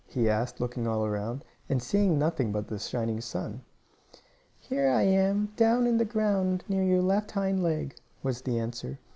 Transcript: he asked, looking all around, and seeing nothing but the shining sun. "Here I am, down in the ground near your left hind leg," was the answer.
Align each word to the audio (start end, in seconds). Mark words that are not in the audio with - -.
he 0.07 0.27
asked, 0.27 0.59
looking 0.59 0.87
all 0.87 1.05
around, 1.05 1.45
and 1.69 1.79
seeing 1.79 2.17
nothing 2.17 2.51
but 2.51 2.67
the 2.67 2.79
shining 2.79 3.21
sun. 3.21 3.61
"Here 4.57 4.89
I 4.89 5.03
am, 5.03 5.53
down 5.55 5.85
in 5.85 5.99
the 5.99 6.05
ground 6.05 6.63
near 6.67 6.83
your 6.83 7.03
left 7.03 7.29
hind 7.29 7.61
leg," 7.61 7.93
was 8.23 8.41
the 8.41 8.57
answer. 8.57 8.97